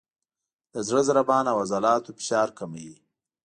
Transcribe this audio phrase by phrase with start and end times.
[0.73, 2.95] د زړه ضربان او عضلاتو فشار کموي،